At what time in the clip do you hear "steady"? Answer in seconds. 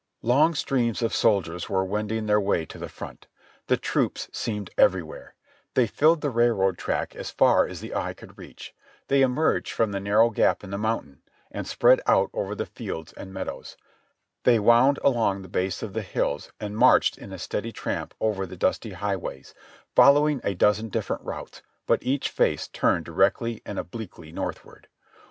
17.37-17.71